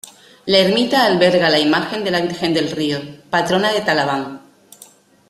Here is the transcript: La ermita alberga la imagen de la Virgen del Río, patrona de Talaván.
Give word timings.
La 0.53 0.57
ermita 0.67 1.01
alberga 1.05 1.47
la 1.57 1.59
imagen 1.65 2.03
de 2.03 2.09
la 2.09 2.21
Virgen 2.21 2.55
del 2.55 2.71
Río, 2.71 2.99
patrona 3.29 3.71
de 3.71 3.81
Talaván. 3.81 4.39